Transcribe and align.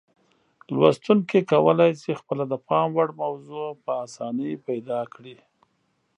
لوستونکي 0.75 1.39
کولای 1.51 1.91
شي 2.01 2.11
خپله 2.21 2.43
د 2.51 2.53
پام 2.67 2.87
وړ 2.97 3.09
موضوع 3.21 3.67
په 3.83 3.91
اسانۍ 4.05 4.53
پیدا 4.67 4.99
کړي. 5.13 5.35